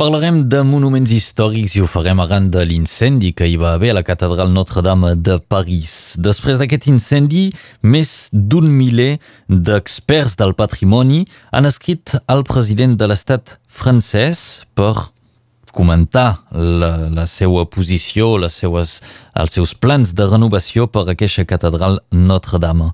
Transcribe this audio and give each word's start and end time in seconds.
Parlarem 0.00 0.38
de 0.48 0.62
monuments 0.64 1.10
històrics 1.12 1.74
i 1.76 1.82
ho 1.84 1.86
farem 1.92 2.22
arran 2.22 2.46
de 2.48 2.62
l'incendi 2.64 3.34
que 3.36 3.44
hi 3.44 3.58
va 3.60 3.74
haver 3.76 3.90
a 3.92 3.96
la 3.98 4.02
catedral 4.06 4.48
Notre-Dame 4.48 5.10
de 5.20 5.36
París. 5.52 6.16
Després 6.16 6.56
d'aquest 6.56 6.88
incendi, 6.88 7.42
més 7.84 8.30
d'un 8.32 8.64
miler 8.64 9.18
d'experts 9.68 10.38
del 10.40 10.56
patrimoni 10.56 11.26
han 11.52 11.68
escrit 11.68 12.16
al 12.32 12.46
president 12.48 12.96
de 12.96 13.12
l'estat 13.12 13.58
francès 13.68 14.64
per 14.72 14.94
comentar 15.72 16.44
la, 16.50 17.08
la 17.10 17.26
seva 17.30 17.64
posició, 17.70 18.36
les 18.42 18.54
seues, 18.62 18.98
els 19.38 19.56
seus 19.56 19.74
plans 19.74 20.12
de 20.16 20.26
renovació 20.28 20.86
per 20.90 21.04
a 21.06 21.14
aquesta 21.14 21.46
catedral 21.48 22.00
Notre-Dame. 22.10 22.90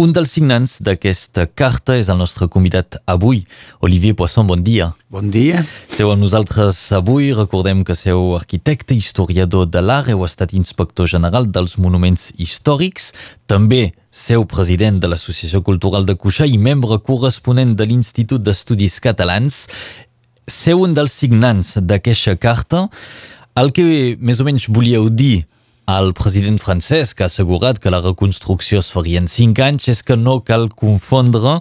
Un 0.00 0.14
dels 0.16 0.34
signants 0.36 0.78
d'aquesta 0.86 1.46
carta 1.46 1.98
és 1.98 2.08
el 2.08 2.20
nostre 2.20 2.48
convidat 2.48 3.00
avui, 3.10 3.44
Olivier 3.80 4.14
Poisson, 4.16 4.46
bon 4.46 4.62
dia. 4.64 4.92
Bon 5.10 5.30
dia. 5.30 5.64
Seu 5.90 6.12
amb 6.14 6.22
nosaltres 6.22 6.78
avui, 6.94 7.32
recordem 7.34 7.82
que 7.84 7.98
seu 7.98 8.36
arquitecte, 8.36 8.94
historiador 8.94 9.66
de 9.66 9.82
l'art, 9.82 10.12
heu 10.12 10.22
estat 10.26 10.54
inspector 10.54 11.10
general 11.10 11.50
dels 11.50 11.78
monuments 11.82 12.30
històrics, 12.38 13.10
també 13.50 13.90
seu 14.10 14.44
president 14.50 14.98
de 15.02 15.10
l'Associació 15.10 15.62
Cultural 15.62 16.06
de 16.06 16.16
Cuixà 16.18 16.46
i 16.46 16.58
membre 16.58 16.98
corresponent 17.06 17.76
de 17.78 17.86
l'Institut 17.86 18.42
d'Estudis 18.42 18.98
Catalans 19.02 19.66
ser 20.52 20.76
un 20.78 20.94
dels 20.96 21.14
signants 21.14 21.76
d'aquesta 21.80 22.36
carta, 22.40 22.88
el 23.60 23.72
que 23.74 24.16
més 24.20 24.40
o 24.40 24.46
menys 24.46 24.68
volíeu 24.70 25.08
dir 25.10 25.44
al 25.90 26.12
president 26.14 26.60
francès, 26.62 27.14
que 27.14 27.24
ha 27.24 27.30
assegurat 27.30 27.80
que 27.82 27.90
la 27.90 28.02
reconstrucció 28.04 28.78
es 28.78 28.90
faria 28.94 29.18
en 29.22 29.26
cinc 29.30 29.58
anys, 29.64 29.88
és 29.90 30.04
que 30.06 30.16
no 30.16 30.38
cal 30.46 30.68
confondre 30.70 31.56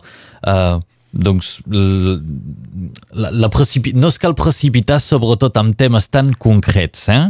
eh, 0.45 0.77
doncs, 1.11 1.55
la, 1.65 3.31
la 3.33 3.49
no 3.49 4.11
es 4.11 4.19
cal 4.21 4.35
precipitar 4.37 4.99
sobretot 5.01 5.57
amb 5.57 5.77
temes 5.77 6.09
tan 6.13 6.35
concrets, 6.37 7.07
eh? 7.09 7.23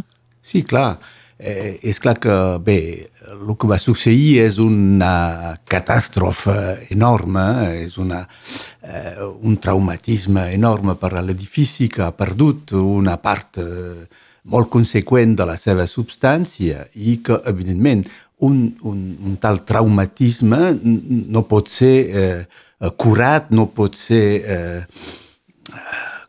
Sí, 0.44 0.64
clar. 0.67 0.98
Eh, 1.39 1.80
és 1.88 2.00
clar 2.03 2.17
que, 2.19 2.33
bé, 2.59 3.08
el 3.31 3.53
que 3.55 3.67
va 3.72 3.77
succeir 3.80 4.41
és 4.44 4.58
una 4.59 5.55
catàstrofe 5.72 6.55
enorme, 6.91 7.45
és 7.80 7.95
una, 7.95 8.25
eh, 8.83 9.16
un 9.23 9.55
traumatisme 9.64 10.49
enorme 10.52 10.97
per 10.99 11.14
a 11.14 11.23
l'edifici 11.23 11.88
que 11.88 12.03
ha 12.03 12.11
perdut 12.11 12.73
una 12.75 13.16
part 13.23 13.61
eh, 13.64 14.03
molt 14.52 14.67
conseqüent 14.67 15.38
de 15.39 15.47
la 15.47 15.55
seva 15.55 15.88
substància 15.88 16.83
i 16.99 17.22
que, 17.23 17.39
evidentment, 17.47 18.03
un, 18.44 18.59
un, 18.83 18.99
un 19.23 19.39
tal 19.39 19.64
traumatisme 19.64 20.73
no 20.83 21.47
pot 21.47 21.71
ser 21.71 21.95
eh, 22.11 22.44
curat, 22.99 23.47
no 23.55 23.69
pot 23.71 23.95
ser 23.95 24.23
eh, 24.44 24.86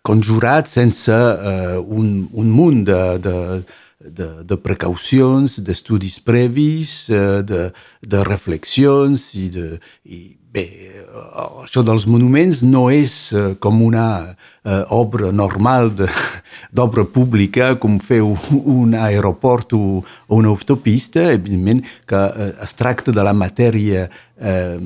conjurat 0.06 0.70
sense 0.70 1.14
eh, 1.14 1.78
un, 1.82 2.28
un 2.30 2.50
munt 2.54 2.84
de, 2.86 3.02
de, 3.26 3.36
de, 4.00 4.42
de 4.44 4.56
precaucions, 4.56 5.60
d'estudis 5.60 6.18
previs, 6.24 7.08
eh, 7.12 7.40
de, 7.44 7.70
de 8.00 8.20
reflexions 8.24 9.30
i, 9.36 9.48
de, 9.52 9.66
i 10.08 10.20
bé, 10.50 10.64
eh, 10.64 11.04
això 11.64 11.84
dels 11.84 12.06
monuments 12.08 12.62
no 12.64 12.88
és 12.92 13.16
eh, 13.32 13.50
com 13.60 13.82
una 13.84 14.36
obra 14.92 15.30
normal 15.32 15.88
d'obra 16.76 17.06
pública 17.08 17.70
com 17.80 17.94
fer 18.00 18.18
un 18.20 18.92
aeroport 18.92 19.72
o, 19.72 20.02
una 20.36 20.50
autopista, 20.52 21.30
evidentment 21.32 21.80
que 22.08 22.20
es 22.60 22.76
tracta 22.76 23.12
de 23.12 23.24
la 23.24 23.32
matèria 23.32 24.04
eh, 24.04 24.76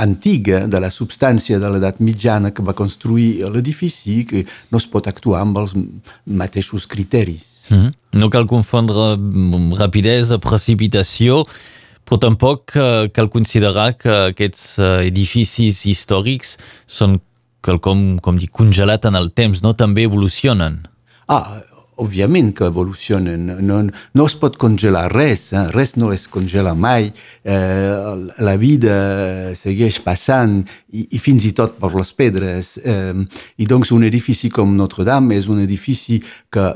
antiga, 0.00 0.62
de 0.66 0.80
la 0.80 0.88
substància 0.88 1.60
de 1.60 1.74
l'edat 1.74 2.00
mitjana 2.00 2.54
que 2.56 2.64
va 2.64 2.76
construir 2.76 3.44
l'edifici, 3.52 4.22
que 4.24 4.46
no 4.72 4.80
es 4.80 4.88
pot 4.88 5.12
actuar 5.12 5.44
amb 5.44 5.60
els 5.60 5.76
mateixos 6.24 6.88
criteris. 6.88 7.44
Mm 7.68 7.76
-hmm. 7.76 7.97
No 8.16 8.30
cal 8.32 8.46
confondre 8.48 9.16
mm, 9.18 9.74
rapidesa, 9.76 10.38
precipitació, 10.40 11.42
però 12.08 12.20
tampoc 12.22 12.72
uh, 12.76 13.08
cal 13.12 13.28
considerar 13.28 13.90
que 14.00 14.14
aquests 14.30 14.78
uh, 14.80 14.92
edificis 15.04 15.84
històrics 15.90 16.56
són 16.88 17.18
quelcom, 17.64 18.16
com 18.24 18.38
dic, 18.40 18.52
congelat 18.54 19.04
en 19.10 19.18
el 19.18 19.28
temps, 19.36 19.60
no? 19.64 19.74
També 19.76 20.06
evolucionen. 20.08 20.80
Ah, 21.28 21.58
òbviament 21.98 22.52
que 22.56 22.68
evolucionen. 22.70 23.50
No, 23.66 23.80
no 24.14 24.26
es 24.30 24.36
pot 24.38 24.56
congelar 24.60 25.08
res, 25.12 25.48
eh? 25.52 25.66
res 25.74 25.96
no 25.98 26.12
es 26.14 26.28
congela 26.30 26.74
mai. 26.78 27.10
Eh, 27.42 28.28
la 28.38 28.54
vida 28.60 28.94
segueix 29.58 29.98
passant 30.04 30.60
i, 30.62 31.08
i 31.10 31.20
fins 31.22 31.48
i 31.48 31.52
tot 31.58 31.76
per 31.82 31.92
les 31.96 32.14
pedres. 32.16 32.76
Eh, 32.78 33.12
I 33.58 33.68
doncs 33.68 33.92
un 33.94 34.06
edifici 34.06 34.52
com 34.54 34.76
Notre-Dame 34.78 35.36
és 35.38 35.50
un 35.50 35.60
edifici 35.64 36.22
que 36.54 36.70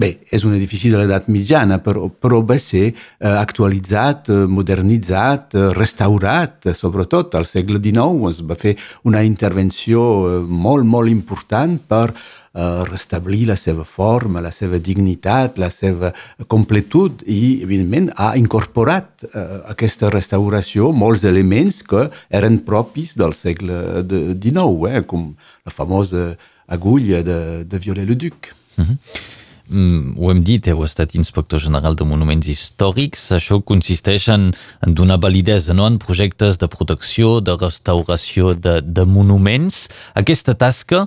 Bé, 0.00 0.14
és 0.32 0.44
un 0.48 0.54
edifici 0.56 0.88
de 0.88 0.96
l'edat 0.96 1.26
mitjana, 1.28 1.76
però, 1.84 2.06
però 2.08 2.38
va 2.46 2.56
ser 2.62 2.86
eh, 2.88 2.94
actualitzat, 3.28 4.30
eh, 4.32 4.44
modernitzat, 4.48 5.56
eh, 5.58 5.64
restaurat, 5.76 6.70
sobretot 6.76 7.34
al 7.36 7.44
segle 7.48 7.80
XIX. 7.82 8.30
Es 8.30 8.38
va 8.48 8.56
fer 8.56 8.76
una 9.10 9.20
intervenció 9.26 10.04
eh, 10.24 10.36
molt, 10.48 10.86
molt 10.88 11.12
important 11.12 11.74
per 11.90 12.06
eh, 12.14 12.62
restablir 12.88 13.42
la 13.50 13.56
seva 13.60 13.84
forma, 13.84 14.40
la 14.40 14.52
seva 14.56 14.80
dignitat, 14.80 15.58
la 15.60 15.68
seva 15.74 16.14
completud 16.48 17.20
i, 17.26 17.58
evidentment, 17.66 18.08
ha 18.16 18.30
incorporat 18.40 19.26
eh, 19.28 19.42
aquesta 19.74 20.08
restauració 20.14 20.94
molts 20.96 21.26
elements 21.28 21.82
que 21.90 22.06
eren 22.40 22.62
propis 22.64 23.12
del 23.20 23.36
segle 23.36 23.82
XIX, 24.06 24.94
eh, 24.94 25.04
com 25.04 25.28
la 25.66 25.74
famosa 25.74 26.30
agulla 26.70 27.20
de, 27.26 27.38
de 27.68 27.82
Viollet-le-Duc. 27.84 28.54
Mm 28.78 28.86
-hmm. 28.86 29.36
Mm, 29.70 30.16
ho 30.18 30.32
hem 30.32 30.40
dit, 30.42 30.66
heu 30.66 30.82
estat 30.82 31.12
inspector 31.14 31.60
general 31.62 31.94
de 31.94 32.02
monuments 32.02 32.48
històrics, 32.50 33.28
això 33.36 33.60
consisteix 33.62 34.26
en, 34.34 34.48
en 34.82 34.96
donar 34.98 35.20
validesa 35.22 35.76
no? 35.78 35.86
en 35.86 36.00
projectes 36.02 36.58
de 36.58 36.66
protecció, 36.70 37.36
de 37.38 37.54
restauració 37.54 38.56
de, 38.58 38.80
de 38.82 39.04
monuments. 39.06 39.84
Aquesta 40.18 40.56
tasca, 40.58 41.04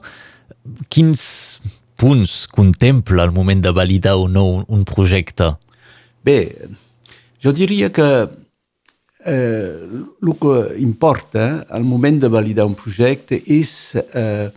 quins 0.87 1.25
punts 1.99 2.45
contempla 2.47 3.27
al 3.27 3.35
moment 3.35 3.59
de 3.63 3.75
validar 3.75 4.15
o 4.21 4.29
no 4.31 4.45
un 4.63 4.87
projecte? 4.87 5.51
Bé, 6.23 6.39
jo 7.43 7.51
diria 7.51 7.91
que 7.91 8.07
eh, 9.25 9.75
el 10.23 10.35
que 10.39 10.55
importa 10.79 11.65
al 11.69 11.83
moment 11.83 12.21
de 12.23 12.31
validar 12.31 12.65
un 12.65 12.79
projecte 12.79 13.43
és 13.43 13.95
eh, 14.15 14.47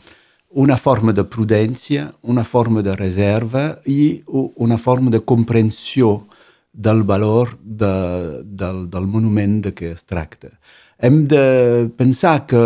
una 0.50 0.76
forma 0.76 1.12
de 1.12 1.24
prudència, 1.24 2.10
una 2.22 2.44
forma 2.44 2.82
de 2.82 2.94
reserva 2.96 3.78
i 3.84 4.22
una 4.26 4.78
forma 4.78 5.10
de 5.10 5.20
comprensió 5.20 6.26
del 6.72 7.02
valor 7.02 7.56
de, 7.62 8.42
del, 8.44 8.86
del 8.90 9.06
monument 9.06 9.60
de 9.64 9.72
què 9.74 9.92
es 9.94 10.04
tracta. 10.04 10.52
Hem 10.98 11.24
de 11.28 11.88
pensar 11.96 12.46
que 12.46 12.62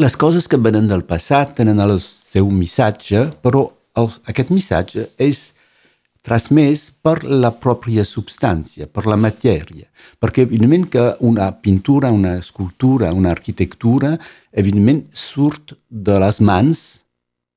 les 0.00 0.16
coses 0.16 0.48
que 0.48 0.60
venen 0.60 0.88
del 0.88 1.04
passat 1.04 1.56
tenen 1.58 1.80
el 1.80 1.98
seu 2.00 2.48
missatge, 2.50 3.26
però 3.44 3.66
el, 3.96 4.08
aquest 4.28 4.52
missatge 4.52 5.08
és 5.20 5.50
transmès 6.22 6.86
per 7.02 7.22
la 7.26 7.50
pròpia 7.50 8.04
substància, 8.06 8.86
per 8.86 9.06
la 9.10 9.18
matèria. 9.18 9.88
Perquè, 10.22 10.46
evidentment, 10.46 10.86
que 10.90 11.06
una 11.26 11.50
pintura, 11.64 12.12
una 12.14 12.36
escultura, 12.38 13.12
una 13.12 13.32
arquitectura, 13.34 14.14
evidentment, 14.52 15.04
surt 15.10 15.74
de 15.88 16.18
les 16.22 16.38
mans 16.40 16.84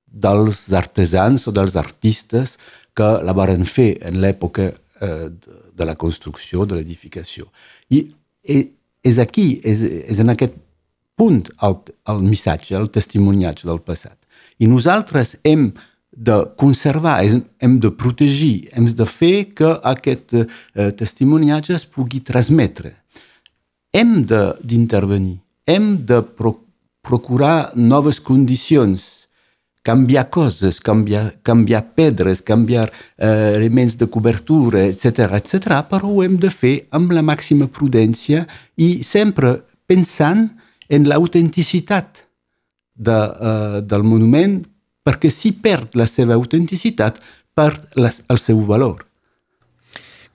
dels 0.06 0.66
artesans 0.74 1.46
o 1.48 1.54
dels 1.54 1.76
artistes 1.78 2.58
que 2.96 3.08
la 3.28 3.36
varen 3.38 3.66
fer 3.68 3.92
en 4.08 4.22
l'època 4.24 4.70
eh, 4.72 5.30
de 5.76 5.86
la 5.86 5.98
construcció, 6.00 6.66
de 6.66 6.80
l'edificació. 6.80 7.52
I 7.92 8.08
és 8.46 9.20
aquí, 9.22 9.60
és, 9.64 9.82
és 10.10 10.22
en 10.24 10.32
aquest 10.34 10.56
punt 11.20 11.44
el, 11.64 11.78
el 12.12 12.24
missatge, 12.24 12.76
el 12.78 12.90
testimoniatge 12.94 13.68
del 13.68 13.82
passat. 13.86 14.18
I 14.58 14.70
nosaltres 14.72 15.36
hem 15.44 15.70
de 16.16 16.38
conservar, 16.56 17.24
hem 17.60 17.80
de 17.80 17.92
protegir, 17.92 18.70
hem 18.74 18.86
de 18.86 19.06
fer 19.06 19.52
que 19.56 19.74
aquest 19.84 20.34
eh, 20.40 20.92
testimoniatge 20.96 21.76
es 21.76 21.86
pugui 21.86 22.22
transmetre. 22.24 22.94
Hem 23.96 24.24
d'intervenir, 24.26 25.40
hem 25.68 25.96
de 26.06 26.22
pro 26.24 26.56
procurar 27.06 27.70
noves 27.78 28.18
condicions, 28.18 29.04
canviar 29.86 30.24
coses, 30.34 30.80
canviar, 30.82 31.36
canviar 31.46 31.84
pedres, 31.94 32.42
canviar 32.42 32.88
eh, 32.90 33.54
elements 33.54 33.94
de 34.00 34.08
cobertura, 34.10 34.82
etc., 34.90 35.30
etc., 35.38 35.84
però 35.86 36.10
ho 36.10 36.24
hem 36.26 36.40
de 36.42 36.50
fer 36.50 36.88
amb 36.98 37.14
la 37.14 37.22
màxima 37.22 37.68
prudència 37.70 38.48
i 38.82 39.04
sempre 39.06 39.60
pensant 39.86 40.48
en 40.90 41.06
l'autenticitat 41.06 42.26
de, 42.96 43.16
uh, 43.16 43.82
del 43.86 44.04
monument 44.04 44.64
perquè 45.06 45.30
si 45.30 45.54
perd 45.54 45.96
la 46.00 46.08
seva 46.10 46.36
autenticitat, 46.36 47.20
perd 47.56 48.00
les, 48.02 48.24
el 48.28 48.42
seu 48.42 48.62
valor. 48.68 49.06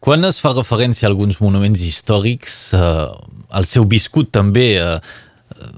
Quan 0.01 0.25
es 0.25 0.39
fa 0.41 0.55
referència 0.55 1.05
a 1.09 1.11
alguns 1.11 1.41
monuments 1.43 1.83
històrics, 1.85 2.55
eh, 2.73 3.09
el 3.59 3.67
seu 3.69 3.85
viscut 3.85 4.31
també 4.33 4.71
eh, 4.81 4.95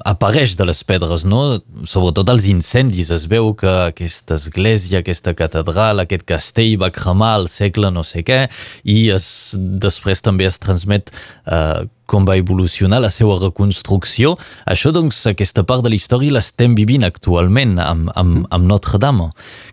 apareix 0.08 0.54
de 0.58 0.66
les 0.68 0.82
pedres, 0.86 1.24
no? 1.28 1.60
Sobretot 1.88 2.28
els 2.32 2.46
incendis. 2.50 3.10
Es 3.14 3.26
veu 3.30 3.52
que 3.58 3.70
aquesta 3.88 4.36
església, 4.38 5.00
aquesta 5.00 5.34
catedral, 5.38 6.02
aquest 6.02 6.26
castell 6.28 6.78
va 6.82 6.92
cremar 6.94 7.32
al 7.38 7.48
segle 7.52 7.90
no 7.94 8.04
sé 8.06 8.24
què 8.26 8.44
i 8.84 8.98
es, 9.14 9.26
després 9.56 10.22
també 10.24 10.48
es 10.48 10.60
transmet 10.62 11.12
eh, 11.12 11.84
com 12.06 12.26
va 12.28 12.36
evolucionar 12.36 13.00
la 13.02 13.10
seva 13.14 13.38
reconstrucció. 13.40 14.36
Això, 14.68 14.92
doncs, 14.94 15.24
aquesta 15.30 15.64
part 15.68 15.84
de 15.84 15.92
la 15.92 15.98
història 15.98 16.36
l'estem 16.36 16.76
vivint 16.78 17.06
actualment 17.08 17.78
amb, 17.80 18.12
amb, 18.18 18.46
amb 18.52 18.68
Notre-Dame. 18.68 19.30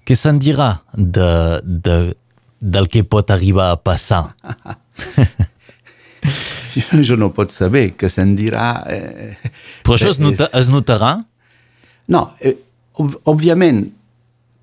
Què 0.07 0.17
se'n 0.17 0.39
dirà 0.39 0.75
de, 0.93 1.29
de, 1.63 1.99
del 2.59 2.91
que 2.91 3.03
pot 3.03 3.35
arribar 3.35 3.73
a 3.73 3.79
passar? 3.81 4.29
jo 7.07 7.17
no 7.19 7.31
pot 7.35 7.53
saber, 7.53 7.93
que 7.99 8.09
se'n 8.11 8.35
dirà... 8.37 8.69
Eh, 8.89 9.51
Però 9.83 9.97
això 9.97 10.13
es, 10.13 10.21
nota, 10.23 10.49
es 10.57 10.69
notarà? 10.71 11.15
No, 12.09 12.25
eh, 12.41 12.55
òbviament, 12.99 13.85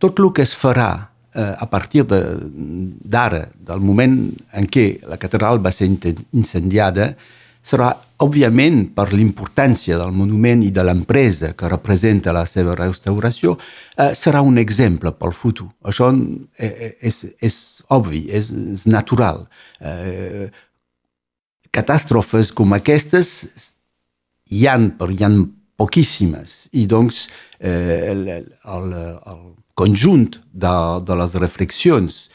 tot 0.03 0.19
el 0.21 0.33
que 0.37 0.45
es 0.45 0.55
farà 0.59 0.91
eh, 1.35 1.55
a 1.59 1.67
partir 1.71 2.05
d'ara, 2.07 3.47
de, 3.47 3.65
del 3.71 3.81
moment 3.85 4.19
en 4.53 4.69
què 4.69 4.89
la 5.09 5.19
catedral 5.21 5.63
va 5.65 5.73
ser 5.73 5.89
incendiada, 5.89 7.15
serà, 7.67 7.91
òbviament, 8.23 8.87
per 8.97 9.11
l'importància 9.13 9.99
del 10.01 10.13
monument 10.17 10.63
i 10.65 10.71
de 10.73 10.85
l'empresa 10.87 11.51
que 11.59 11.69
representa 11.69 12.33
la 12.33 12.47
seva 12.49 12.77
restauració, 12.79 13.57
eh, 13.97 14.13
serà 14.15 14.41
un 14.47 14.59
exemple 14.63 15.13
pel 15.13 15.35
futur. 15.37 15.69
Això 15.85 16.13
és, 16.57 16.87
és, 17.11 17.25
és 17.43 17.59
obvi, 17.93 18.27
és, 18.31 18.53
és 18.77 18.87
natural. 18.89 19.45
Eh, 19.81 20.49
catàstrofes 21.77 22.53
com 22.57 22.75
aquestes 22.77 23.33
hi 24.51 24.67
han, 24.71 24.93
però 24.99 25.13
hi 25.13 25.25
han 25.27 25.43
poquíssimes. 25.77 26.67
I 26.81 26.87
doncs 26.89 27.27
eh, 27.59 28.13
el, 28.13 28.27
el, 28.33 28.97
el 28.97 29.43
conjunt 29.77 30.41
de, 30.53 30.75
de 31.05 31.19
les 31.21 31.37
reflexions 31.43 32.27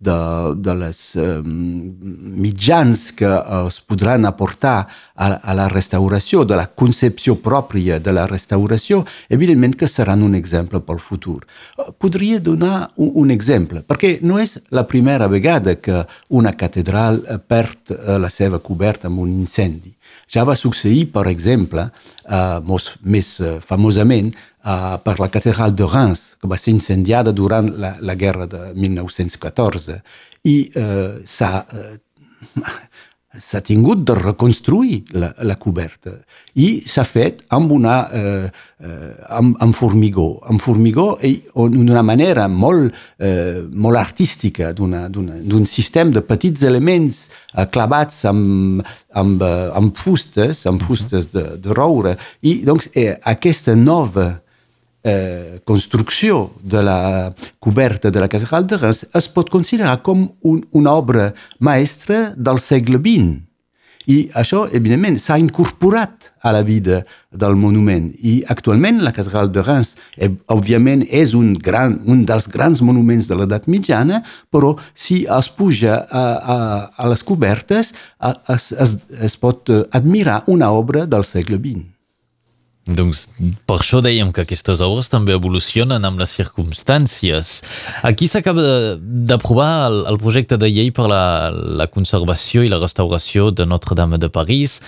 de, 0.00 0.16
de 0.56 0.74
les 0.80 1.00
eh, 1.16 1.42
mitjans 1.44 3.10
que 3.12 3.28
es 3.66 3.80
podran 3.84 4.24
aportar 4.24 4.88
a, 5.14 5.26
a 5.28 5.54
la 5.54 5.68
restauració, 5.68 6.46
de 6.48 6.56
la 6.56 6.66
concepció 6.66 7.36
pròpia 7.44 8.00
de 8.00 8.14
la 8.16 8.24
restauració, 8.30 9.04
evidentment 9.28 9.76
que 9.76 9.88
seran 9.88 10.24
un 10.24 10.34
exemple 10.34 10.80
pel 10.80 11.02
futur. 11.04 11.44
Podria 12.00 12.40
donar 12.40 12.90
un, 12.96 13.12
un 13.26 13.30
exemple, 13.30 13.84
perquè 13.84 14.16
no 14.24 14.40
és 14.40 14.56
la 14.72 14.86
primera 14.88 15.28
vegada 15.28 15.76
que 15.76 16.04
una 16.28 16.56
catedral 16.56 17.20
perd 17.46 17.92
eh, 17.92 18.18
la 18.18 18.32
seva 18.32 18.58
coberta 18.64 19.12
amb 19.12 19.20
un 19.20 19.36
incendi. 19.36 19.92
Ja 20.30 20.46
va 20.46 20.56
succeir, 20.56 21.10
per 21.12 21.26
exemple, 21.28 21.90
eh, 22.24 22.60
més, 22.66 22.88
més 23.04 23.34
eh, 23.40 23.58
famosament, 23.60 24.32
uh, 24.64 24.98
per 25.04 25.18
la 25.20 25.30
catedral 25.32 25.74
de 25.76 25.88
Reims, 25.88 26.36
que 26.40 26.50
va 26.50 26.58
ser 26.58 26.74
incendiada 26.74 27.32
durant 27.32 27.72
la, 27.80 27.94
la 28.00 28.14
guerra 28.14 28.46
de 28.46 28.70
1914, 28.74 30.00
i 30.48 30.56
uh, 30.76 31.20
s'ha 31.24 31.52
uh, 31.64 32.70
s'ha 33.38 33.60
tingut 33.62 34.02
de 34.02 34.14
reconstruir 34.18 35.04
la, 35.14 35.28
la 35.46 35.54
coberta. 35.54 36.16
I 36.58 36.82
s'ha 36.82 37.04
fet 37.06 37.44
amb 37.54 37.70
una 37.70 37.94
eh, 38.10 38.48
eh, 38.82 39.12
amb, 39.36 39.54
amb 39.62 39.76
formigó. 39.76 40.40
Amb 40.50 40.62
formigó 40.62 41.12
i 41.22 41.36
d'una 41.54 42.02
manera 42.02 42.48
molt, 42.50 42.96
eh, 43.22 43.62
molt 43.70 44.00
artística 44.00 44.72
d'un 44.74 45.66
sistema 45.66 46.10
de 46.18 46.24
petits 46.26 46.66
elements 46.66 47.28
eh, 47.54 47.68
clavats 47.70 48.24
amb, 48.26 48.82
amb, 49.14 49.46
amb 49.78 49.94
fustes 49.96 50.66
amb 50.66 50.82
fustes 50.82 51.30
de, 51.30 51.46
de 51.62 51.74
roure. 51.76 52.16
I 52.42 52.60
doncs 52.66 52.90
eh, 52.98 53.14
aquesta 53.22 53.78
nova 53.78 54.32
eh, 55.02 55.60
construcció 55.64 56.50
de 56.62 56.82
la 56.82 57.34
coberta 57.58 58.10
de 58.10 58.20
la 58.20 58.28
catedral 58.28 58.66
de 58.66 58.78
Reims 58.78 59.06
es 59.14 59.28
pot 59.28 59.50
considerar 59.50 60.00
com 60.02 60.26
un, 60.42 60.64
una 60.72 60.92
obra 60.92 61.32
maestra 61.58 62.30
del 62.36 62.60
segle 62.60 63.00
XX. 63.00 63.40
I 64.10 64.30
això, 64.34 64.64
evidentment, 64.74 65.18
s'ha 65.20 65.36
incorporat 65.38 66.30
a 66.42 66.54
la 66.56 66.62
vida 66.64 67.02
del 67.30 67.54
monument. 67.54 68.08
I 68.16 68.40
actualment 68.48 69.02
la 69.04 69.12
catedral 69.12 69.52
de 69.52 69.62
Reims, 69.62 69.92
eh, 70.16 70.30
òbviament, 70.48 71.04
és 71.06 71.34
un, 71.36 71.52
gran, 71.54 71.98
un 72.08 72.24
dels 72.26 72.48
grans 72.48 72.80
monuments 72.80 73.28
de 73.28 73.36
l'edat 73.38 73.68
mitjana, 73.68 74.22
però 74.50 74.72
si 74.94 75.22
es 75.28 75.52
puja 75.52 76.00
a, 76.00 76.24
a, 76.24 76.58
a 76.96 77.12
les 77.12 77.22
cobertes, 77.22 77.92
es, 78.48 78.72
es, 78.72 78.96
es 79.20 79.36
pot 79.36 79.70
admirar 79.92 80.42
una 80.48 80.72
obra 80.72 81.06
del 81.06 81.28
segle 81.28 81.60
XX. 81.60 81.99
Doncs 82.88 83.26
per 83.68 83.76
això 83.76 84.00
dèiem 84.00 84.30
que 84.32 84.40
aquestes 84.42 84.80
obres 84.80 85.10
també 85.12 85.34
evolucionen 85.36 86.04
amb 86.06 86.18
les 86.22 86.32
circumstàncies. 86.32 87.50
Aquí 88.08 88.26
s'acaba 88.26 88.96
d'aprovar 88.96 89.68
el, 89.90 89.98
el 90.08 90.18
projecte 90.22 90.56
de 90.58 90.70
llei 90.72 90.88
per 90.96 91.04
la, 91.12 91.50
la 91.52 91.86
conservació 91.92 92.64
i 92.64 92.70
la 92.72 92.80
restauració 92.80 93.50
de 93.52 93.66
Notre-Dame 93.68 94.18
de 94.18 94.30
París 94.32 94.78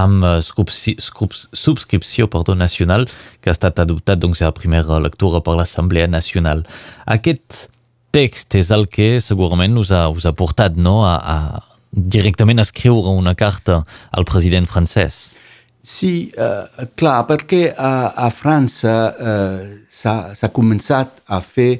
amb 0.00 0.24
uh, 0.24 0.40
subscripció 0.40 2.30
perdó, 2.32 2.56
nacional 2.56 3.04
que 3.44 3.52
ha 3.52 3.56
estat 3.58 3.84
adoptat 3.84 4.24
doncs, 4.24 4.40
a 4.40 4.48
la 4.48 4.56
primera 4.56 4.98
lectura 5.04 5.44
per 5.44 5.58
l'Assemblea 5.60 6.08
Nacional. 6.08 6.64
Aquest 7.04 7.68
text 8.16 8.56
és 8.56 8.72
el 8.72 8.88
que 8.88 9.20
segurament 9.20 9.76
us 9.76 9.92
ha, 9.92 10.06
us 10.08 10.24
ha 10.24 10.32
portat 10.32 10.80
no, 10.80 11.02
a, 11.04 11.20
a 11.20 11.92
directament 11.92 12.64
escriure 12.64 13.12
una 13.12 13.36
carta 13.36 13.82
al 14.10 14.24
president 14.24 14.66
francès. 14.66 15.41
Sí, 15.82 16.30
eh, 16.38 16.86
clar, 16.94 17.24
perquè 17.26 17.72
a, 17.74 18.12
a 18.14 18.28
França 18.30 18.94
eh, 19.18 19.62
s'ha 19.90 20.50
començat 20.54 21.24
a 21.26 21.40
fer, 21.42 21.72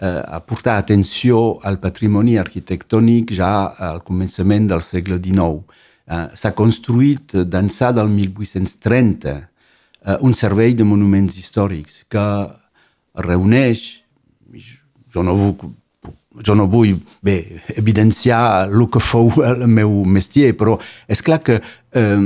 eh, 0.00 0.22
a 0.24 0.40
portar 0.40 0.78
atenció 0.80 1.58
al 1.68 1.76
patrimoni 1.82 2.38
arquitectònic 2.40 3.34
ja 3.36 3.52
al 3.90 4.00
començament 4.00 4.70
del 4.70 4.80
segle 4.80 5.20
XIX. 5.20 5.60
Eh, 6.08 6.22
s'ha 6.40 6.54
construït 6.56 7.36
d'ençà 7.52 7.92
del 7.92 8.08
1830 8.08 9.36
eh, 9.36 10.16
un 10.24 10.32
servei 10.32 10.72
de 10.74 10.88
monuments 10.88 11.36
històrics 11.36 12.06
que 12.08 12.24
reuneix, 13.20 14.00
jo 15.12 15.22
no 15.26 15.36
vull 15.36 15.74
jo 16.46 16.54
no 16.54 16.68
vull 16.70 16.94
bé, 17.26 17.62
evidenciar 17.76 18.68
el 18.68 18.86
que 18.92 19.02
fou 19.02 19.32
el 19.50 19.66
meu 19.66 20.04
mestier, 20.06 20.54
però 20.58 20.76
és 21.10 21.22
clar 21.26 21.40
que 21.42 21.58
eh, 21.58 22.20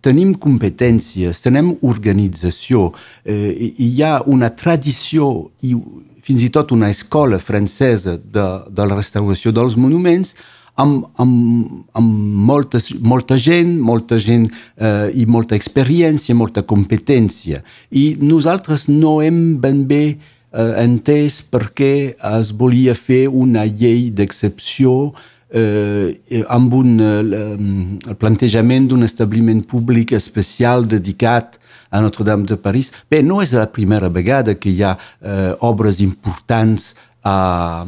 tenim 0.00 0.32
competències, 0.40 1.44
tenim 1.44 1.74
organització, 1.82 2.90
eh, 3.24 3.52
hi 3.76 3.92
ha 4.02 4.20
una 4.26 4.52
tradició 4.56 5.50
i 5.60 5.76
fins 6.22 6.44
i 6.46 6.50
tot 6.54 6.72
una 6.72 6.88
escola 6.90 7.38
francesa 7.42 8.16
de, 8.16 8.48
de 8.70 8.84
la 8.86 8.96
restauració 8.98 9.52
dels 9.52 9.74
monuments 9.76 10.36
amb, 10.80 11.04
amb, 11.20 11.82
amb 11.98 12.12
molta, 12.48 12.80
molta 13.04 13.36
gent, 13.36 13.74
molta 13.80 14.18
gent 14.22 14.46
eh, 14.48 15.10
i 15.18 15.26
molta 15.26 15.58
experiència, 15.58 16.36
molta 16.38 16.62
competència. 16.62 17.62
I 17.90 18.16
nosaltres 18.22 18.88
no 18.88 19.18
hem 19.20 19.58
ben 19.60 19.84
bé 19.90 20.04
eh, 20.06 20.20
entès 20.52 21.40
perquè 21.42 22.14
es 22.36 22.52
volia 22.52 22.94
fer 22.94 23.26
una 23.28 23.64
llei 23.64 24.10
d'excepció 24.12 25.12
eh, 25.52 26.44
amb 26.48 26.74
un 26.74 27.00
eh, 27.00 28.14
plantejament 28.20 28.88
d'un 28.90 29.04
establiment 29.04 29.62
públic 29.64 30.12
especial 30.16 30.86
dedicat 30.88 31.58
a 31.92 32.00
Notre-Dame 32.00 32.48
de 32.48 32.56
París. 32.56 32.90
Bé, 33.10 33.22
no 33.22 33.42
és 33.44 33.52
la 33.52 33.68
primera 33.72 34.08
vegada 34.08 34.56
que 34.56 34.72
hi 34.72 34.82
ha 34.82 34.96
eh, 34.96 35.52
obres 35.60 36.00
importants 36.00 36.94
a, 37.22 37.84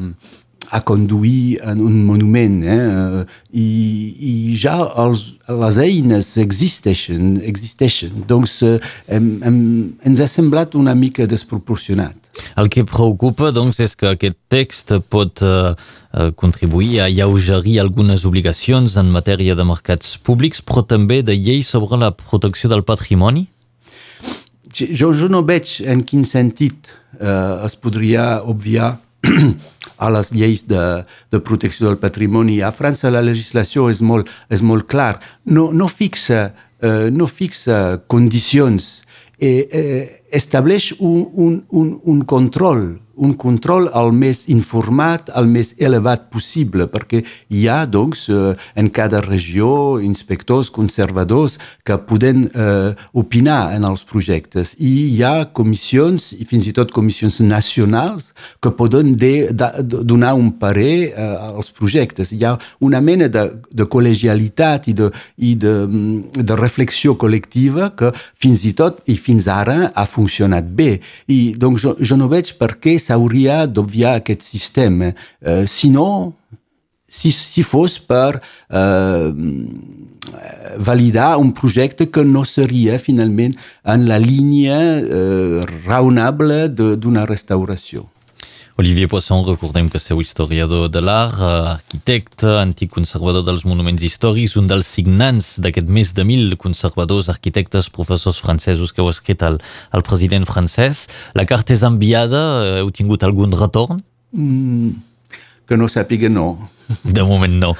a 0.70 0.80
conduir 0.84 1.60
en 1.64 1.80
un 1.80 2.04
monument 2.04 2.62
eh? 2.64 3.24
I 3.52 3.68
ja 4.58 4.74
els, 5.02 5.24
les 5.48 5.78
eines 5.82 6.34
existeixen, 6.40 7.38
existeixen. 7.44 8.24
doncs 8.28 8.60
eh, 8.62 8.78
hem, 9.08 9.28
hem, 9.44 9.58
ens 10.04 10.20
ha 10.20 10.28
semblat 10.30 10.74
una 10.74 10.94
mica 10.94 11.26
desproporcionat. 11.26 12.16
El 12.58 12.68
que 12.72 12.84
preocupa 12.86 13.52
doncs, 13.54 13.78
és 13.84 13.94
que 13.94 14.10
aquest 14.10 14.36
text 14.50 14.92
pot 15.12 15.42
eh, 15.42 15.74
eh, 15.74 16.30
contribuir 16.34 17.00
a 17.00 17.06
alleugerir 17.06 17.78
algunes 17.80 18.24
obligacions 18.26 18.96
en 18.98 19.12
matèria 19.14 19.54
de 19.54 19.66
mercats 19.66 20.16
públics, 20.18 20.62
però 20.62 20.82
també 20.82 21.22
de 21.22 21.36
llei 21.36 21.62
sobre 21.62 21.98
la 22.00 22.10
protecció 22.10 22.70
del 22.72 22.84
patrimoni? 22.86 23.46
Jo, 24.74 25.12
jo 25.14 25.30
no 25.30 25.44
veig 25.46 25.78
en 25.86 26.02
quin 26.02 26.24
sentit 26.26 26.90
eh, 27.20 27.66
es 27.66 27.76
podria 27.78 28.42
obviar 28.42 28.96
a 29.98 30.10
les 30.10 30.32
lleis 30.34 30.64
de, 30.68 31.04
de 31.30 31.40
protecció 31.40 31.88
del 31.88 31.98
patrimoni. 32.02 32.60
A 32.62 32.72
França 32.74 33.12
la 33.12 33.22
legislació 33.24 33.88
és 33.92 34.02
molt, 34.02 34.30
és 34.50 34.62
molt 34.62 34.88
clar. 34.90 35.18
No, 35.44 35.70
no, 35.72 35.88
fixa, 35.88 36.48
eh, 36.80 37.10
no 37.14 37.28
fixa 37.30 38.00
condicions 38.10 39.04
eh, 39.38 39.68
eh, 39.70 40.04
estableix 40.32 40.92
un, 40.98 41.24
un, 41.34 41.58
un, 41.70 41.96
un 42.02 42.22
control 42.28 42.86
un 43.16 43.34
control 43.38 43.88
el 43.94 44.12
més 44.16 44.44
informat, 44.52 45.30
el 45.38 45.46
més 45.50 45.74
elevat 45.78 46.28
possible, 46.32 46.86
perquè 46.90 47.22
hi 47.54 47.66
ha, 47.68 47.84
doncs, 47.86 48.26
eh, 48.28 48.54
en 48.80 48.90
cada 48.94 49.20
regió 49.24 50.00
inspectors, 50.02 50.70
conservadors 50.74 51.58
que 51.84 51.96
poden 52.08 52.48
eh, 52.48 52.94
opinar 53.12 53.74
en 53.76 53.86
els 53.88 54.04
projectes. 54.08 54.74
I 54.78 54.92
hi 55.14 55.22
ha 55.24 55.46
comissions, 55.54 56.32
i 56.38 56.46
fins 56.48 56.68
i 56.70 56.74
tot 56.76 56.92
comissions 56.94 57.40
nacionals, 57.44 58.32
que 58.62 58.72
poden 58.74 59.14
de, 59.20 59.50
de, 59.52 59.70
donar 59.84 60.34
un 60.38 60.52
parer 60.58 61.12
eh, 61.12 61.28
als 61.54 61.70
projectes. 61.74 62.32
Hi 62.34 62.44
ha 62.44 62.56
una 62.84 63.00
mena 63.04 63.28
de, 63.28 63.46
de 63.70 63.88
col·legialitat 63.90 64.88
i, 64.90 64.96
de, 64.98 65.10
i 65.38 65.54
de, 65.60 65.74
de 66.40 66.58
reflexió 66.58 67.14
col·lectiva 67.20 67.92
que 67.96 68.10
fins 68.40 68.64
i 68.66 68.74
tot 68.76 69.02
i 69.10 69.16
fins 69.20 69.48
ara 69.50 69.90
ha 69.94 70.06
funcionat 70.08 70.66
bé. 70.74 70.98
I 71.30 71.54
doncs 71.60 71.84
jo, 71.84 71.96
jo 72.00 72.18
no 72.18 72.30
veig 72.32 72.54
per 72.58 72.74
què 72.80 72.96
s'hauria 73.04 73.64
d'obviar 73.66 74.18
aquest 74.20 74.42
sistema. 74.46 75.12
Eh, 75.40 75.64
si 75.68 75.90
no, 75.92 76.08
si, 77.14 77.30
si 77.30 77.62
fos 77.62 77.98
per 78.00 78.40
eh, 78.40 79.30
validar 80.78 81.36
un 81.38 81.52
projecte 81.52 82.10
que 82.10 82.24
no 82.24 82.44
seria 82.44 82.98
finalment 82.98 83.54
en 83.84 84.08
la 84.08 84.18
línia 84.18 84.80
eh, 84.98 85.62
raonable 85.86 86.68
d'una. 86.68 87.26
Olivier 88.76 89.06
Poisson, 89.06 89.44
recordem 89.46 89.88
que 89.88 90.00
seu 90.00 90.20
historiador 90.20 90.88
de 90.88 90.98
l'art, 90.98 91.38
arquitecte, 91.38 92.48
antic 92.58 92.90
conservador 92.90 93.44
dels 93.46 93.62
monuments 93.62 94.02
històrics, 94.02 94.56
un 94.58 94.66
dels 94.66 94.88
signants 94.96 95.60
d'aquest 95.62 95.86
més 95.86 96.10
de 96.16 96.24
mil 96.26 96.56
conservadors, 96.58 97.30
arquitectes, 97.30 97.86
professors 97.86 98.40
francesos 98.42 98.90
que 98.90 98.98
heu 98.98 99.12
escrit 99.12 99.46
al, 99.46 99.60
al 99.94 100.02
president 100.02 100.42
francès. 100.50 101.06
La 101.38 101.46
carta 101.46 101.70
és 101.70 101.86
enviada, 101.86 102.42
heu 102.80 102.90
tingut 102.90 103.22
algun 103.22 103.54
retorn? 103.54 104.02
Mm, 104.34 104.98
que 105.68 105.76
no 105.80 105.88
sàpiga 105.88 106.28
no. 106.28 106.54
De 107.04 107.22
moment 107.24 107.54
no. 107.56 107.70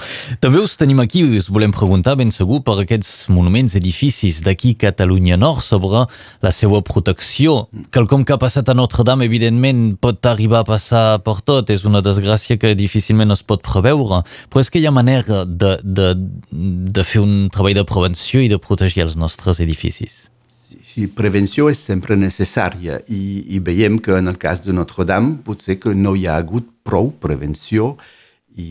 També 0.40 0.60
us 0.62 0.78
tenim 0.80 1.02
aquí 1.02 1.20
i 1.24 1.38
us 1.38 1.50
volem 1.52 1.74
preguntar 1.76 2.14
ben 2.16 2.30
segur 2.32 2.62
per 2.64 2.78
aquests 2.80 3.28
monuments, 3.28 3.76
edificis 3.76 4.40
d'aquí 4.46 4.74
Catalunya 4.80 5.36
Nord 5.40 5.60
sobre 5.66 6.06
la 6.44 6.52
seva 6.54 6.80
protecció. 6.86 7.68
Quelcom 7.92 8.24
que 8.24 8.34
ha 8.36 8.40
passat 8.40 8.72
a 8.72 8.76
Notre 8.78 9.04
Dame, 9.04 9.28
evidentment, 9.28 9.98
pot 10.00 10.24
arribar 10.30 10.62
a 10.64 10.68
passar 10.68 11.04
per 11.26 11.38
tot. 11.44 11.72
És 11.74 11.84
una 11.84 12.02
desgràcia 12.04 12.56
que 12.60 12.74
difícilment 12.78 13.36
es 13.36 13.44
pot 13.44 13.64
preveure. 13.64 14.22
Però 14.48 14.64
és 14.64 14.72
que 14.72 14.80
hi 14.80 14.88
ha 14.88 14.94
manera 14.94 15.44
de, 15.44 15.76
de, 15.84 16.12
de 16.50 17.04
fer 17.04 17.20
un 17.24 17.50
treball 17.52 17.76
de 17.76 17.88
prevenció 17.88 18.40
i 18.40 18.48
de 18.52 18.60
protegir 18.60 19.04
els 19.04 19.18
nostres 19.20 19.60
edificis. 19.60 20.24
Sí, 20.84 21.08
prevenció 21.10 21.68
és 21.72 21.80
sempre 21.82 22.16
necessària 22.16 23.00
i, 23.10 23.42
i 23.56 23.58
veiem 23.58 23.98
que 23.98 24.14
en 24.14 24.30
el 24.30 24.38
cas 24.38 24.62
de 24.64 24.72
Notre 24.76 25.04
Dame 25.08 25.40
potser 25.44 25.76
que 25.82 25.94
no 25.98 26.14
hi 26.14 26.28
ha 26.28 26.36
hagut 26.38 26.68
prou 26.84 27.10
prevenció 27.20 27.94
i, 28.54 28.68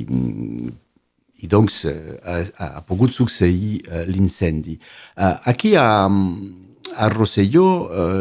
i, 0.00 1.48
doncs 1.50 1.84
ha, 1.86 2.40
ha 2.66 2.82
pogut 2.88 3.14
succeir 3.16 3.80
uh, 3.86 4.02
l'incendi. 4.08 4.78
Uh, 5.16 5.36
aquí 5.52 5.74
a, 5.78 6.04
a 6.06 7.08
Rosselló 7.12 7.68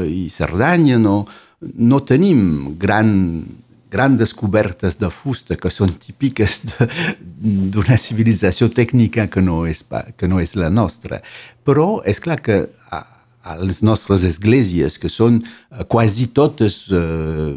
i 0.06 0.28
Cerdanya 0.30 1.00
no, 1.02 1.24
no 1.60 2.00
tenim 2.08 2.76
gran, 2.80 3.10
gran 3.90 4.18
descobertes 4.18 5.00
de 5.02 5.10
fusta 5.10 5.58
que 5.58 5.72
són 5.74 5.92
típiques 6.00 6.62
d'una 7.74 7.98
civilització 7.98 8.70
tècnica 8.70 9.28
que 9.32 9.42
no, 9.42 9.64
és, 9.68 9.84
que 10.16 10.30
no 10.30 10.40
és 10.44 10.56
la 10.56 10.70
nostra. 10.70 11.24
Però 11.66 12.00
és 12.08 12.22
clar 12.24 12.40
que 12.46 12.62
a, 12.94 13.02
a 13.44 13.58
les 13.60 13.82
nostres 13.82 14.24
esglésies, 14.28 15.00
que 15.02 15.10
són 15.10 15.42
quasi 15.90 16.30
totes 16.36 16.84
eh, 16.94 17.56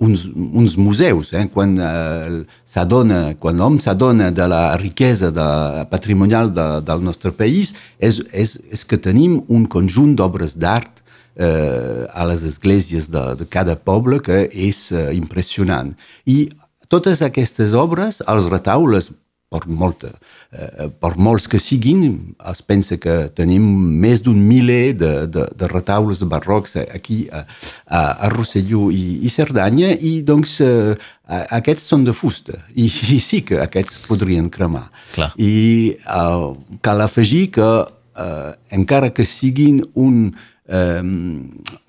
uns, 0.00 0.24
uns 0.34 0.76
museus, 0.76 1.32
eh? 1.36 1.46
quan 1.52 1.76
eh, 1.78 2.40
s'adona, 2.64 3.34
quan 3.38 3.60
l'home 3.60 3.82
s'adona 3.84 4.30
de 4.32 4.46
la 4.48 4.62
riquesa 4.80 5.30
de, 5.30 5.48
patrimonial 5.92 6.50
de, 6.56 6.66
del 6.86 7.04
nostre 7.04 7.32
país, 7.36 7.74
és, 8.00 8.22
és, 8.32 8.56
és 8.72 8.84
que 8.88 8.98
tenim 8.98 9.38
un 9.52 9.68
conjunt 9.68 10.16
d'obres 10.16 10.56
d'art 10.56 11.04
eh, 11.36 12.08
a 12.08 12.26
les 12.32 12.46
esglésies 12.48 13.10
de, 13.12 13.24
de 13.36 13.46
cada 13.46 13.76
poble 13.76 14.22
que 14.24 14.46
és 14.48 14.86
eh, 14.92 15.10
impressionant. 15.16 15.92
I 16.24 16.48
totes 16.88 17.20
aquestes 17.22 17.76
obres, 17.76 18.22
els 18.26 18.48
retaules 18.50 19.12
per, 19.50 19.64
molta, 19.66 20.12
eh, 20.54 20.86
per 21.02 21.16
molts 21.18 21.48
que 21.50 21.58
siguin, 21.58 22.04
es 22.52 22.62
pensa 22.62 22.96
que 23.02 23.16
tenim 23.34 23.64
més 24.02 24.22
d'un 24.22 24.38
miler 24.38 24.94
de, 24.94 25.10
de, 25.26 25.46
de 25.58 25.70
retaules 25.72 26.22
barrocs 26.30 26.76
aquí 26.84 27.24
a, 27.34 27.42
a, 27.86 28.02
a 28.26 28.30
Rosselló 28.30 28.88
i, 28.94 29.20
i 29.26 29.32
Cerdanya 29.32 29.90
i 29.94 30.20
doncs 30.26 30.60
eh, 30.62 30.94
aquests 31.58 31.90
són 31.90 32.06
de 32.06 32.14
fusta 32.14 32.60
i, 32.76 32.86
i 32.86 33.18
sí 33.22 33.42
que 33.46 33.58
aquests 33.64 34.04
podrien 34.06 34.48
cremar. 34.54 34.86
Clar. 35.16 35.32
I 35.34 35.54
eh, 35.98 36.46
cal 36.86 37.02
afegir 37.02 37.48
que 37.58 37.70
eh, 37.70 38.52
encara 38.78 39.10
que 39.10 39.26
siguin 39.26 39.82
un, 39.98 40.30
eh, 40.70 41.02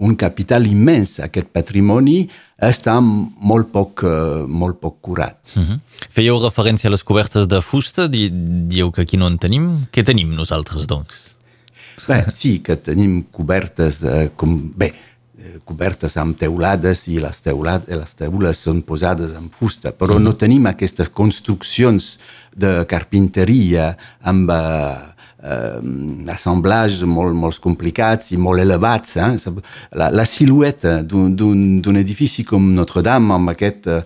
un 0.01 0.15
capital 0.17 0.65
immens, 0.67 1.19
aquest 1.21 1.51
patrimoni, 1.53 2.23
està 2.61 2.97
molt 3.01 3.71
poc, 3.73 4.03
uh, 4.05 4.45
molt 4.45 4.79
poc 4.81 5.00
curat. 5.01 5.38
Uh 5.55 5.61
-huh. 5.63 5.79
Fèieu 6.09 6.38
referència 6.41 6.88
a 6.89 6.91
les 6.91 7.03
cobertes 7.03 7.47
de 7.47 7.61
fusta, 7.61 8.07
di 8.07 8.29
dieu 8.31 8.91
que 8.91 9.01
aquí 9.01 9.17
no 9.17 9.27
en 9.27 9.38
tenim. 9.38 9.88
Què 9.91 10.03
tenim 10.03 10.33
nosaltres, 10.35 10.88
doncs? 10.88 11.35
Bé, 12.07 12.25
sí, 12.31 12.59
que 12.59 12.75
tenim 12.75 13.23
cobertes 13.31 14.01
uh, 14.01 14.29
com... 14.35 14.71
Bé, 14.75 14.93
eh, 15.38 15.59
cobertes 15.65 16.17
amb 16.17 16.38
teulades 16.38 17.07
i 17.07 17.19
les, 17.19 17.41
teulades, 17.41 17.88
les 17.88 18.15
teules 18.15 18.57
són 18.57 18.81
posades 18.81 19.31
en 19.33 19.50
fusta, 19.50 19.91
però 19.91 20.17
mm. 20.17 20.23
no 20.23 20.33
tenim 20.33 20.65
aquestes 20.65 21.09
construccions 21.09 22.19
de 22.55 22.85
carpinteria 22.85 23.97
amb 24.21 24.50
uh, 24.50 25.20
eh, 25.43 26.31
assemblages 26.33 27.03
molt, 27.07 27.36
molt 27.38 27.60
complicats 27.63 28.31
i 28.31 28.39
molt 28.41 28.62
elevats. 28.63 29.17
Eh? 29.17 29.31
La, 29.98 30.10
la 30.13 30.25
silueta 30.25 31.00
d'un 31.03 32.01
edifici 32.01 32.45
com 32.48 32.71
Notre-Dame 32.75 33.36
amb 33.38 33.53
aquest, 33.53 33.89
eh, 33.91 34.03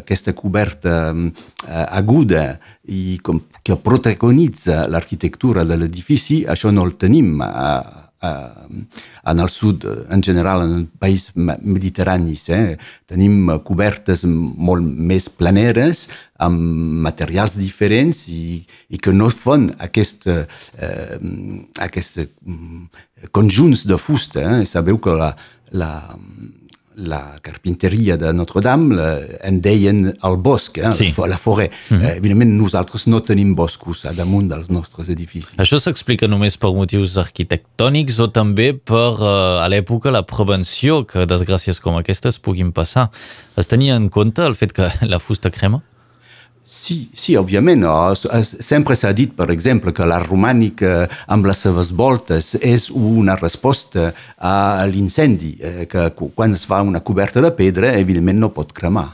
aquesta 0.00 0.34
coberta 0.38 0.98
eh, 1.12 1.86
aguda 1.88 2.46
i 2.88 3.18
com, 3.22 3.42
que 3.62 3.78
protagonitza 3.78 4.86
l'arquitectura 4.90 5.64
de 5.64 5.78
l'edifici, 5.78 6.42
això 6.48 6.72
no 6.74 6.86
el 6.86 6.96
tenim 6.98 7.42
a, 7.44 8.02
en 8.22 9.40
el 9.40 9.48
sud, 9.48 9.84
en 10.10 10.22
general, 10.22 10.62
en 10.62 10.84
països 11.00 11.34
mediterranis. 11.34 12.44
Eh? 12.54 12.76
Tenim 13.10 13.50
cobertes 13.66 14.22
molt 14.26 14.86
més 14.86 15.28
planeres, 15.28 16.06
amb 16.46 16.58
materials 17.06 17.56
diferents 17.58 18.26
i, 18.32 18.62
i 18.90 19.00
que 19.02 19.14
no 19.14 19.30
fan 19.30 19.70
aquest, 19.86 20.26
eh, 20.28 21.18
aquest 21.86 22.24
conjunts 23.30 23.86
de 23.86 23.98
fusta. 23.98 24.42
Eh? 24.42 24.66
Sabeu 24.66 24.98
que 25.02 25.14
la, 25.18 25.32
la, 25.72 25.92
la 26.96 27.38
carpinteria 27.42 28.16
de 28.16 28.32
Notre-Dame 28.32 28.96
en 29.40 29.60
deien 29.64 30.04
el 30.12 30.36
bosc, 30.36 30.78
eh? 30.78 30.92
sí. 30.92 31.12
la 31.28 31.38
forêt. 31.38 31.70
Mm 31.90 31.96
-hmm. 31.96 32.04
eh, 32.04 32.16
evidentment, 32.16 32.52
nosaltres 32.58 33.06
no 33.06 33.20
tenim 33.20 33.54
boscos 33.54 34.04
a 34.04 34.12
damunt 34.12 34.48
dels 34.48 34.68
nostres 34.68 35.08
edificis. 35.08 35.56
Això 35.56 35.78
s'explica 35.78 36.28
només 36.28 36.56
per 36.56 36.72
motius 36.74 37.16
arquitectònics 37.16 38.18
o 38.18 38.30
també 38.30 38.72
per, 38.74 39.12
eh, 39.20 39.64
a 39.64 39.68
l'època, 39.68 40.10
la 40.10 40.22
prevenció 40.22 41.06
que 41.06 41.26
desgràcies 41.26 41.80
com 41.80 41.96
aquestes 41.96 42.38
puguin 42.38 42.72
passar. 42.72 43.10
Es 43.56 43.66
tenia 43.66 43.96
en 43.96 44.08
compte 44.08 44.42
el 44.42 44.54
fet 44.54 44.72
que 44.72 44.90
la 45.02 45.18
fusta 45.18 45.50
crema? 45.50 45.82
Sí, 46.64 47.10
sí, 47.14 47.34
òbviament. 47.36 47.84
Sempre 48.44 48.96
s'ha 48.96 49.12
dit, 49.12 49.32
per 49.36 49.50
exemple, 49.52 49.92
que 49.92 50.06
la 50.08 50.20
romànica 50.22 51.08
amb 51.26 51.48
les 51.50 51.60
seves 51.66 51.90
voltes 51.92 52.54
és 52.60 52.88
una 52.90 53.36
resposta 53.36 54.12
a 54.38 54.86
l'incendi, 54.88 55.56
eh, 55.60 55.88
que 55.90 56.10
quan 56.16 56.54
es 56.54 56.64
fa 56.66 56.80
una 56.86 57.02
coberta 57.04 57.42
de 57.44 57.50
pedra, 57.56 57.92
evidentment 57.98 58.40
no 58.40 58.54
pot 58.54 58.72
cremar. 58.72 59.10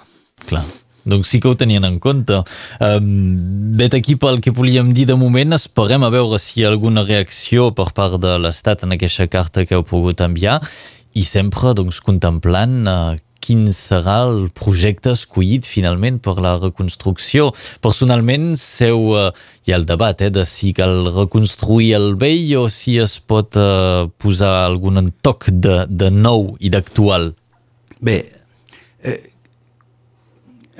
Clar. 0.46 0.66
Doncs 1.08 1.30
sí 1.32 1.40
que 1.40 1.48
ho 1.48 1.56
tenien 1.56 1.86
en 1.88 1.96
compte. 2.02 2.42
Um, 2.84 3.72
vet 3.78 3.94
aquí 3.96 4.18
pel 4.20 4.42
que 4.44 4.52
volíem 4.52 4.92
dir 4.94 5.06
de 5.08 5.16
moment, 5.16 5.56
esperem 5.56 6.04
a 6.04 6.12
veure 6.12 6.40
si 6.42 6.60
hi 6.60 6.66
ha 6.66 6.72
alguna 6.72 7.06
reacció 7.06 7.70
per 7.72 7.90
part 7.96 8.18
de 8.20 8.34
l'Estat 8.42 8.84
en 8.84 8.92
aquesta 8.98 9.28
carta 9.30 9.64
que 9.64 9.78
heu 9.78 9.86
pogut 9.88 10.20
enviar 10.20 10.58
i 11.16 11.24
sempre 11.24 11.72
doncs, 11.74 12.02
contemplant 12.04 12.76
uh, 12.84 13.16
quin 13.48 13.70
serà 13.72 14.18
el 14.28 14.50
projecte 14.52 15.14
escollit 15.16 15.64
finalment 15.64 16.18
per 16.20 16.36
la 16.44 16.58
reconstrucció. 16.60 17.48
Personalment, 17.84 18.50
seu, 18.60 19.14
eh, 19.16 19.30
hi 19.64 19.72
ha 19.72 19.78
el 19.80 19.86
debat 19.88 20.20
eh, 20.20 20.28
de 20.34 20.44
si 20.44 20.74
cal 20.76 21.08
reconstruir 21.14 21.94
el 21.96 22.10
vell 22.20 22.52
o 22.60 22.66
si 22.68 22.98
es 23.00 23.16
pot 23.20 23.56
eh, 23.56 24.04
posar 24.20 24.52
algun 24.66 25.08
toc 25.24 25.48
de, 25.48 25.86
de 25.88 26.10
nou 26.12 26.52
i 26.60 26.68
d'actual. 26.74 27.32
Bé, 28.04 28.18
eh, 29.00 29.16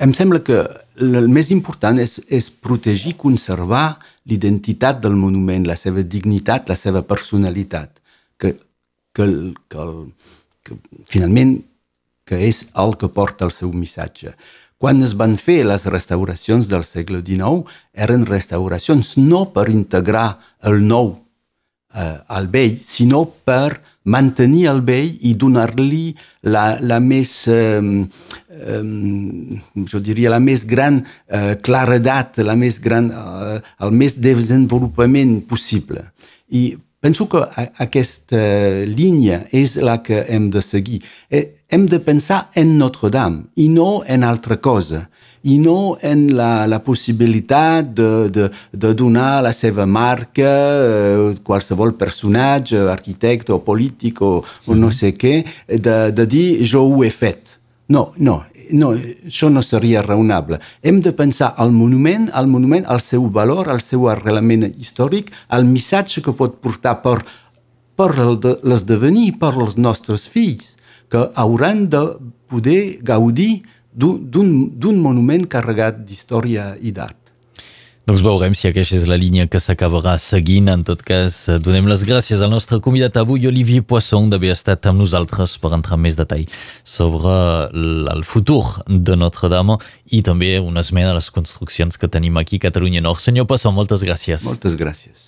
em 0.05 0.13
sembla 0.13 0.43
que 0.45 0.61
el 0.99 1.31
més 1.31 1.49
important 1.55 1.97
és, 1.97 2.19
és 2.29 2.51
protegir, 2.51 3.15
conservar 3.17 3.97
l'identitat 4.29 5.01
del 5.01 5.17
monument, 5.17 5.65
la 5.65 5.79
seva 5.79 6.03
dignitat, 6.05 6.69
la 6.69 6.77
seva 6.77 7.01
personalitat. 7.07 7.97
Que, 8.39 8.53
que, 9.15 9.25
que, 9.71 9.87
que 10.63 10.77
finalment 11.09 11.57
que 12.29 12.37
és 12.45 12.67
el 12.77 12.93
que 13.01 13.09
porta 13.09 13.47
el 13.47 13.53
seu 13.55 13.73
missatge. 13.73 14.35
Quan 14.79 15.01
es 15.03 15.15
van 15.19 15.33
fer 15.41 15.63
les 15.67 15.83
restauracions 15.91 16.69
del 16.71 16.85
segle 16.87 17.19
XIX, 17.25 17.65
eren 17.91 18.27
restauracions 18.29 19.17
no 19.17 19.47
per 19.55 19.67
integrar 19.73 20.37
el 20.69 20.79
nou 20.85 21.17
eh, 21.91 22.17
al 22.29 22.47
vell, 22.53 22.77
sinó 22.79 23.25
per 23.43 23.81
mantenir 24.09 24.69
el 24.71 24.79
vell 24.87 25.09
i 25.27 25.33
donar-li 25.35 26.13
la, 26.47 26.77
la 26.79 27.01
més, 27.03 27.33
eh, 27.51 27.81
eh, 28.55 28.83
jo 29.91 29.99
diria, 30.05 30.31
la 30.31 30.39
més 30.39 30.63
gran 30.69 31.01
eh, 31.01 31.57
claredat, 31.65 32.39
la 32.45 32.55
més 32.55 32.79
gran, 32.79 33.11
eh, 33.11 33.59
el 33.83 33.91
més 33.91 34.15
desenvolupament 34.21 35.41
possible. 35.49 36.07
I 36.49 36.71
penso 36.99 37.27
que 37.31 37.41
aquesta 37.79 38.41
línia 38.87 39.43
és 39.55 39.77
la 39.79 39.99
que 40.03 40.25
hem 40.27 40.49
de 40.51 40.61
seguir. 40.61 41.01
Eh, 41.29 41.55
hem 41.69 41.87
de 41.87 41.99
pensar 41.99 42.49
en 42.55 42.77
Notre-Dame 42.77 43.47
i 43.55 43.69
no 43.69 44.03
en 44.07 44.23
altra 44.23 44.57
cosa 44.57 45.07
i 45.43 45.57
no 45.59 45.97
en 46.03 46.25
la, 46.35 46.67
la 46.67 46.81
possibilitat 46.83 47.93
de, 47.95 48.29
de, 48.29 48.49
de 48.71 48.93
donar 48.93 49.41
la 49.43 49.53
seva 49.55 49.85
marca 49.87 50.49
eh, 50.49 51.37
qualsevol 51.43 51.95
personatge, 51.95 52.81
arquitecte 52.91 53.55
o 53.55 53.61
polític 53.63 54.19
o, 54.21 54.33
o 54.43 54.75
no 54.75 54.91
sé 54.91 55.13
què, 55.15 55.37
de, 55.67 55.97
de 56.11 56.27
dir 56.27 56.47
jo 56.67 56.83
ho 56.89 57.03
he 57.05 57.11
fet. 57.13 57.55
No, 57.89 58.11
no, 58.17 58.43
no, 58.71 58.93
això 58.93 59.49
no 59.49 59.61
seria 59.65 60.03
raonable. 60.05 60.59
Hem 60.81 61.01
de 61.05 61.13
pensar 61.17 61.53
al 61.57 61.71
monument, 61.75 62.29
al 62.33 62.47
monument, 62.47 62.85
al 62.87 63.01
seu 63.01 63.29
valor, 63.33 63.69
al 63.69 63.81
seu 63.81 64.07
arrelament 64.09 64.67
històric, 64.69 65.31
al 65.49 65.65
missatge 65.65 66.23
que 66.25 66.35
pot 66.35 66.59
portar 66.63 66.99
per, 67.03 67.19
per 67.99 68.11
l'esdevenir, 68.17 69.33
per 69.41 69.53
als 69.55 69.77
nostres 69.77 70.27
fills, 70.29 70.75
que 71.09 71.25
hauran 71.35 71.87
de 71.89 72.03
poder 72.49 72.99
gaudir 73.05 73.63
d'un 73.93 75.01
monument 75.01 75.47
carregat 75.49 76.05
d'història 76.05 76.75
i 76.79 76.93
d'art. 76.95 77.18
Doncs 78.09 78.23
veurem 78.25 78.55
si 78.57 78.65
aquesta 78.65 78.95
és 78.97 79.03
la 79.05 79.19
línia 79.21 79.43
que 79.45 79.59
s'acabarà 79.61 80.15
seguint. 80.17 80.65
En 80.73 80.81
tot 80.81 81.03
cas, 81.05 81.35
donem 81.61 81.85
les 81.85 82.01
gràcies 82.09 82.41
al 82.41 82.49
nostre 82.49 82.79
convidat 82.81 83.19
avui, 83.21 83.45
Olivier 83.45 83.83
Poisson, 83.85 84.31
d'haver 84.31 84.49
estat 84.55 84.89
amb 84.89 85.03
nosaltres 85.03 85.53
per 85.61 85.69
entrar 85.77 85.99
en 85.99 86.01
més 86.07 86.17
detall 86.17 86.47
sobre 86.81 87.35
el 87.69 88.25
futur 88.25 88.63
de 88.89 89.13
Notre-Dame 89.13 89.77
i 90.09 90.23
també 90.25 90.55
una 90.57 90.81
esmena 90.81 91.13
a 91.13 91.19
les 91.19 91.29
construccions 91.29 92.01
que 92.01 92.09
tenim 92.09 92.41
aquí 92.41 92.57
a 92.57 92.65
Catalunya 92.65 93.05
Nord. 93.05 93.21
Senyor 93.21 93.45
Poisson, 93.45 93.77
moltes 93.77 94.01
gràcies. 94.01 94.41
Moltes 94.49 94.73
gràcies. 94.73 95.27